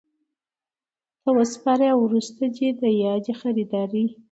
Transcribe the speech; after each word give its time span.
ته 1.21 1.29
وسپاري 1.37 1.85
او 1.93 1.99
وروسته 2.05 2.43
دي 2.55 2.67
د 2.81 2.83
یادي 3.05 3.33
خریدارۍ 3.41 4.05